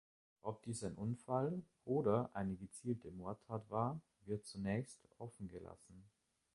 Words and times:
Ob 0.41 0.63
dies 0.63 0.83
ein 0.83 0.95
Unfall 0.95 1.61
oder 1.85 2.31
eine 2.33 2.55
gezielte 2.55 3.11
Mordtat 3.11 3.69
war 3.69 4.01
wird 4.25 4.43
zunächst 4.47 5.07
offengelassen. 5.19 6.03